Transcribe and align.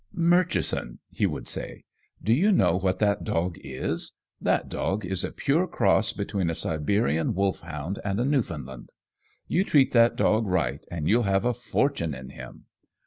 "Murchison," 0.15 0.97
he 1.11 1.27
would 1.27 1.47
say, 1.47 1.83
"do 2.23 2.33
you 2.33 2.51
know 2.51 2.75
what 2.75 2.97
that 2.97 3.23
dog 3.23 3.59
is? 3.63 4.13
That 4.41 4.67
dog 4.67 5.05
is 5.05 5.23
a 5.23 5.31
pure 5.31 5.67
cross 5.67 6.11
between 6.11 6.49
a 6.49 6.55
Siberian 6.55 7.35
wolfhound 7.35 7.99
and 8.03 8.19
a 8.19 8.25
Newfoundland. 8.25 8.89
You 9.47 9.63
treat 9.63 9.91
that 9.91 10.15
dog 10.15 10.47
right 10.47 10.83
and 10.89 11.07
you'll 11.07 11.21
have 11.29 11.45
a 11.45 11.53
fortune 11.53 12.15
in 12.15 12.29
him. 12.31 12.65